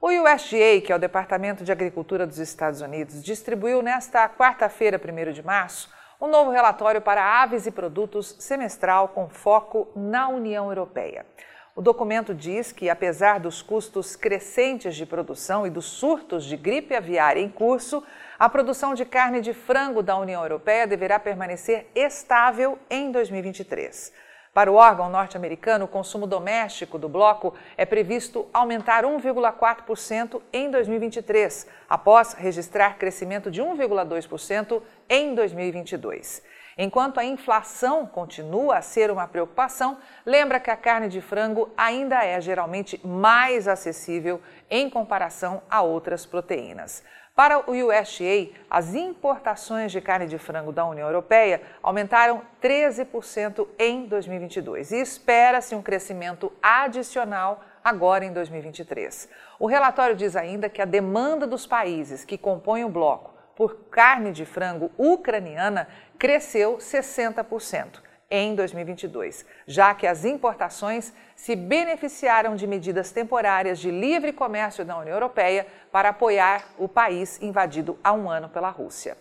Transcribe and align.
O 0.00 0.10
USDA, 0.10 0.80
que 0.80 0.92
é 0.92 0.94
o 0.94 0.98
Departamento 0.98 1.64
de 1.64 1.72
Agricultura 1.72 2.24
dos 2.24 2.38
Estados 2.38 2.80
Unidos, 2.80 3.20
distribuiu 3.20 3.82
nesta 3.82 4.28
quarta-feira, 4.28 4.96
1 4.96 5.32
de 5.32 5.42
março, 5.42 5.92
um 6.20 6.28
novo 6.28 6.52
relatório 6.52 7.00
para 7.02 7.42
aves 7.42 7.66
e 7.66 7.72
produtos 7.72 8.36
semestral 8.38 9.08
com 9.08 9.28
foco 9.28 9.88
na 9.96 10.28
União 10.28 10.68
Europeia. 10.68 11.26
O 11.74 11.82
documento 11.82 12.32
diz 12.32 12.70
que, 12.70 12.88
apesar 12.88 13.40
dos 13.40 13.60
custos 13.60 14.14
crescentes 14.14 14.94
de 14.94 15.04
produção 15.04 15.66
e 15.66 15.70
dos 15.70 15.86
surtos 15.86 16.44
de 16.44 16.56
gripe 16.56 16.94
aviária 16.94 17.40
em 17.40 17.48
curso, 17.48 18.00
a 18.38 18.48
produção 18.48 18.94
de 18.94 19.04
carne 19.04 19.40
de 19.40 19.52
frango 19.52 20.00
da 20.00 20.16
União 20.16 20.42
Europeia 20.42 20.86
deverá 20.86 21.18
permanecer 21.18 21.88
estável 21.92 22.78
em 22.88 23.10
2023. 23.10 24.12
Para 24.52 24.72
o 24.72 24.74
órgão 24.74 25.08
norte-americano, 25.08 25.84
o 25.84 25.88
consumo 25.88 26.26
doméstico 26.26 26.98
do 26.98 27.08
bloco 27.08 27.54
é 27.76 27.84
previsto 27.84 28.46
aumentar 28.52 29.04
1,4% 29.04 30.40
em 30.52 30.70
2023, 30.70 31.66
após 31.88 32.32
registrar 32.32 32.98
crescimento 32.98 33.50
de 33.50 33.62
1,2% 33.62 34.82
em 35.08 35.34
2022. 35.34 36.42
Enquanto 36.80 37.18
a 37.18 37.24
inflação 37.24 38.06
continua 38.06 38.76
a 38.76 38.82
ser 38.82 39.10
uma 39.10 39.26
preocupação, 39.26 39.98
lembra 40.24 40.60
que 40.60 40.70
a 40.70 40.76
carne 40.76 41.08
de 41.08 41.20
frango 41.20 41.68
ainda 41.76 42.24
é 42.24 42.40
geralmente 42.40 43.04
mais 43.04 43.66
acessível 43.66 44.40
em 44.70 44.88
comparação 44.88 45.60
a 45.68 45.82
outras 45.82 46.24
proteínas. 46.24 47.02
Para 47.34 47.68
o 47.68 47.72
USDA, 47.72 48.50
as 48.70 48.94
importações 48.94 49.90
de 49.90 50.00
carne 50.00 50.28
de 50.28 50.38
frango 50.38 50.70
da 50.70 50.84
União 50.84 51.08
Europeia 51.08 51.62
aumentaram 51.82 52.42
13% 52.62 53.66
em 53.76 54.06
2022 54.06 54.92
e 54.92 55.00
espera-se 55.00 55.74
um 55.74 55.82
crescimento 55.82 56.52
adicional 56.62 57.60
agora 57.82 58.24
em 58.24 58.32
2023. 58.32 59.28
O 59.58 59.66
relatório 59.66 60.14
diz 60.14 60.36
ainda 60.36 60.68
que 60.68 60.82
a 60.82 60.84
demanda 60.84 61.44
dos 61.44 61.66
países 61.66 62.24
que 62.24 62.38
compõem 62.38 62.84
o 62.84 62.88
bloco 62.88 63.37
por 63.58 63.74
carne 63.90 64.30
de 64.30 64.44
frango 64.44 64.88
ucraniana 64.96 65.88
cresceu 66.16 66.76
60% 66.76 68.00
em 68.30 68.54
2022, 68.54 69.44
já 69.66 69.92
que 69.96 70.06
as 70.06 70.24
importações 70.24 71.12
se 71.34 71.56
beneficiaram 71.56 72.54
de 72.54 72.68
medidas 72.68 73.10
temporárias 73.10 73.80
de 73.80 73.90
livre 73.90 74.32
comércio 74.32 74.84
da 74.84 74.96
União 74.96 75.16
Europeia 75.16 75.66
para 75.90 76.10
apoiar 76.10 76.68
o 76.78 76.86
país 76.86 77.42
invadido 77.42 77.98
há 78.04 78.12
um 78.12 78.30
ano 78.30 78.48
pela 78.48 78.70
Rússia. 78.70 79.16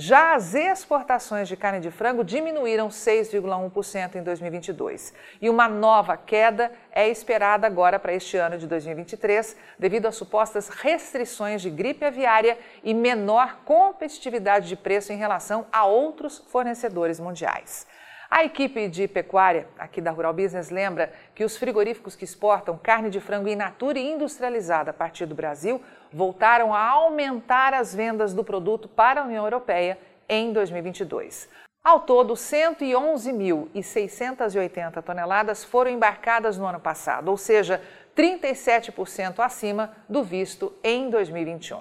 Já 0.00 0.36
as 0.36 0.54
exportações 0.54 1.48
de 1.48 1.56
carne 1.56 1.80
de 1.80 1.90
frango 1.90 2.22
diminuíram 2.22 2.88
6,1% 2.88 4.14
em 4.14 4.22
2022 4.22 5.12
e 5.42 5.50
uma 5.50 5.66
nova 5.66 6.16
queda 6.16 6.70
é 6.92 7.08
esperada 7.08 7.66
agora 7.66 7.98
para 7.98 8.12
este 8.12 8.36
ano 8.36 8.56
de 8.56 8.68
2023, 8.68 9.56
devido 9.76 10.06
às 10.06 10.14
supostas 10.14 10.68
restrições 10.68 11.60
de 11.60 11.68
gripe 11.68 12.04
aviária 12.04 12.56
e 12.84 12.94
menor 12.94 13.62
competitividade 13.64 14.68
de 14.68 14.76
preço 14.76 15.12
em 15.12 15.16
relação 15.16 15.66
a 15.72 15.84
outros 15.84 16.38
fornecedores 16.46 17.18
mundiais. 17.18 17.84
A 18.30 18.44
equipe 18.44 18.88
de 18.88 19.08
pecuária 19.08 19.66
aqui 19.78 20.02
da 20.02 20.10
Rural 20.10 20.34
Business 20.34 20.68
lembra 20.68 21.10
que 21.34 21.44
os 21.44 21.56
frigoríficos 21.56 22.14
que 22.14 22.24
exportam 22.24 22.76
carne 22.76 23.08
de 23.08 23.20
frango 23.20 23.48
in 23.48 23.56
natura 23.56 23.98
e 23.98 24.06
industrializada 24.06 24.90
a 24.90 24.94
partir 24.94 25.24
do 25.24 25.34
Brasil 25.34 25.80
voltaram 26.12 26.74
a 26.74 26.88
aumentar 26.88 27.72
as 27.72 27.94
vendas 27.94 28.34
do 28.34 28.44
produto 28.44 28.86
para 28.86 29.22
a 29.22 29.24
União 29.24 29.44
Europeia 29.44 29.98
em 30.28 30.52
2022. 30.52 31.48
Ao 31.82 32.00
todo, 32.00 32.34
111.680 32.34 35.02
toneladas 35.02 35.64
foram 35.64 35.90
embarcadas 35.90 36.58
no 36.58 36.66
ano 36.66 36.80
passado, 36.80 37.30
ou 37.30 37.38
seja, 37.38 37.80
37% 38.14 39.38
acima 39.38 39.96
do 40.06 40.22
visto 40.22 40.70
em 40.84 41.08
2021. 41.08 41.80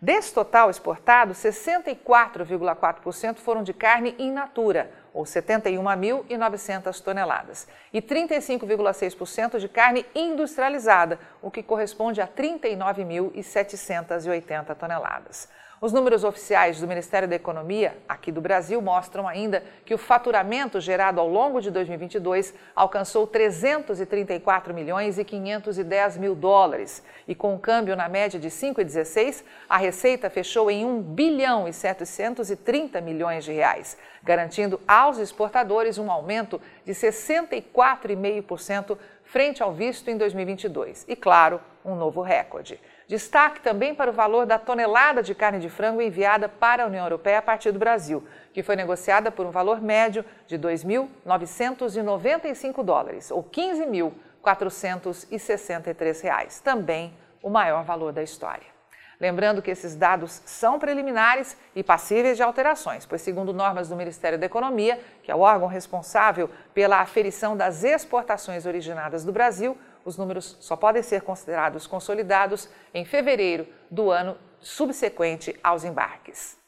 Desse 0.00 0.32
total 0.32 0.70
exportado, 0.70 1.34
64,4% 1.34 3.38
foram 3.38 3.62
de 3.62 3.74
carne 3.74 4.14
in 4.18 4.30
natura, 4.30 4.90
ou 5.12 5.24
71.900 5.24 7.02
toneladas, 7.02 7.66
e 7.92 8.00
35,6% 8.00 9.58
de 9.58 9.68
carne 9.68 10.06
industrializada, 10.14 11.18
o 11.42 11.50
que 11.50 11.62
corresponde 11.62 12.20
a 12.20 12.28
39.780 12.28 14.76
toneladas. 14.76 15.48
Os 15.80 15.92
números 15.94 16.24
oficiais 16.24 16.78
do 16.78 16.86
Ministério 16.86 17.26
da 17.26 17.36
Economia, 17.36 17.96
aqui 18.06 18.30
do 18.30 18.42
Brasil, 18.42 18.82
mostram 18.82 19.26
ainda 19.26 19.64
que 19.82 19.94
o 19.94 19.98
faturamento 19.98 20.78
gerado 20.78 21.18
ao 21.18 21.26
longo 21.26 21.58
de 21.58 21.70
2022 21.70 22.52
alcançou 22.76 23.26
334 23.26 24.74
milhões 24.74 25.18
e 25.18 25.24
510 25.24 26.18
mil 26.18 26.34
dólares. 26.34 27.02
E 27.26 27.34
com 27.34 27.54
o 27.54 27.58
câmbio 27.58 27.96
na 27.96 28.10
média 28.10 28.38
de 28.38 28.50
5,16, 28.50 29.42
a 29.66 29.78
receita 29.78 30.28
fechou 30.28 30.70
em 30.70 30.84
1 30.84 31.00
bilhão 31.00 31.66
e 31.66 31.72
730 31.72 33.00
milhões 33.00 33.42
de 33.42 33.52
reais, 33.52 33.96
garantindo 34.22 34.78
aos 34.86 35.16
exportadores 35.16 35.96
um 35.96 36.10
aumento 36.10 36.60
de 36.84 36.92
64,5% 36.92 38.98
frente 39.30 39.62
ao 39.62 39.72
visto 39.72 40.10
em 40.10 40.16
2022. 40.16 41.04
E, 41.08 41.14
claro, 41.14 41.60
um 41.84 41.94
novo 41.94 42.20
recorde. 42.20 42.80
Destaque 43.06 43.60
também 43.60 43.94
para 43.94 44.10
o 44.10 44.12
valor 44.12 44.44
da 44.44 44.58
tonelada 44.58 45.22
de 45.22 45.36
carne 45.36 45.60
de 45.60 45.68
frango 45.68 46.02
enviada 46.02 46.48
para 46.48 46.82
a 46.82 46.86
União 46.86 47.04
Europeia 47.04 47.38
a 47.38 47.42
partir 47.42 47.70
do 47.70 47.78
Brasil, 47.78 48.26
que 48.52 48.60
foi 48.62 48.74
negociada 48.74 49.30
por 49.30 49.46
um 49.46 49.50
valor 49.50 49.80
médio 49.80 50.24
de 50.48 50.58
2.995 50.58 52.82
dólares, 52.82 53.30
ou 53.30 53.44
15.463 53.44 56.22
reais, 56.22 56.58
também 56.60 57.14
o 57.40 57.48
maior 57.48 57.84
valor 57.84 58.12
da 58.12 58.22
história. 58.22 58.79
Lembrando 59.20 59.60
que 59.60 59.70
esses 59.70 59.94
dados 59.94 60.40
são 60.46 60.78
preliminares 60.78 61.54
e 61.76 61.82
passíveis 61.82 62.38
de 62.38 62.42
alterações, 62.42 63.04
pois, 63.04 63.20
segundo 63.20 63.52
normas 63.52 63.90
do 63.90 63.96
Ministério 63.96 64.38
da 64.38 64.46
Economia, 64.46 64.98
que 65.22 65.30
é 65.30 65.34
o 65.34 65.40
órgão 65.40 65.68
responsável 65.68 66.48
pela 66.72 67.00
aferição 67.00 67.54
das 67.54 67.84
exportações 67.84 68.64
originadas 68.64 69.22
do 69.22 69.32
Brasil, 69.32 69.76
os 70.06 70.16
números 70.16 70.56
só 70.60 70.74
podem 70.74 71.02
ser 71.02 71.20
considerados 71.20 71.86
consolidados 71.86 72.68
em 72.94 73.04
fevereiro 73.04 73.68
do 73.90 74.10
ano 74.10 74.38
subsequente 74.58 75.58
aos 75.62 75.84
embarques. 75.84 76.59